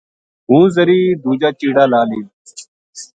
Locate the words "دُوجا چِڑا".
1.21-1.83